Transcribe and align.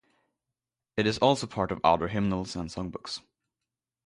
It 0.97 1.05
is 1.05 1.19
also 1.19 1.45
part 1.45 1.71
of 1.71 1.79
other 1.83 2.07
hymnals 2.07 2.55
and 2.55 2.71
songbooks. 2.71 3.21